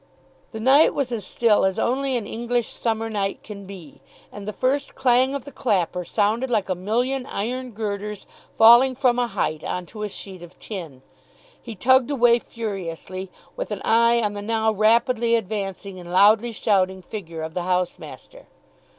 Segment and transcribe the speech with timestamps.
[0.51, 4.51] The night was as still as only an English summer night can be, and the
[4.51, 8.25] first clang of the clapper sounded like a million iron girders
[8.57, 11.03] falling from a height on to a sheet of tin.
[11.61, 17.03] He tugged away furiously, with an eye on the now rapidly advancing and loudly shouting
[17.03, 18.47] figure of the housemaster.